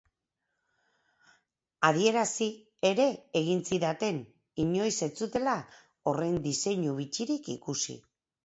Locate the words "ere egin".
2.91-3.61